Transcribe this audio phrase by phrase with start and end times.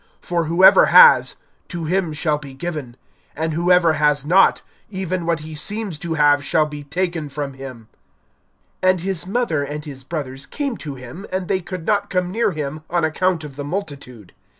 [0.19, 1.35] For whoever has,
[1.67, 2.97] to him shall be given;
[3.35, 7.87] and whoever has not, even what he seems to have shall be taken from him.
[8.81, 12.51] (19)And his mother and his brothers came to him; and they could not come near
[12.53, 14.33] him on account of the multitude.